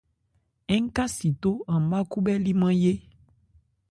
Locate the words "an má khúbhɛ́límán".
1.73-2.75